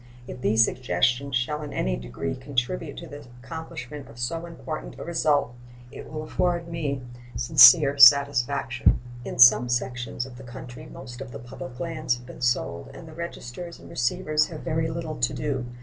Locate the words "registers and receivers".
13.13-14.47